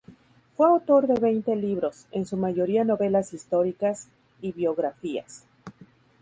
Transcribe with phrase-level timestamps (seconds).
[0.57, 4.07] Fue autor de veinte libros, en su mayoría novelas históricas
[4.41, 5.43] y biografías.